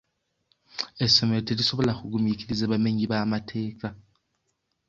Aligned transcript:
Essomero 1.05 1.41
terisobola 1.47 1.97
kugumiikiriza 1.99 2.71
bamenyi 2.71 3.03
b'amateeka. 3.11 3.87